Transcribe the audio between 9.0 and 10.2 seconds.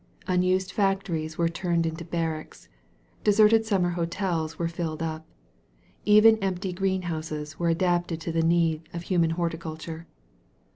human horticulture.